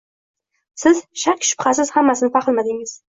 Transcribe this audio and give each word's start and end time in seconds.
Siz, 0.83 1.03
shak-shubhasiz, 1.25 1.93
hammasini 1.99 2.33
fahmladingiz 2.39 2.97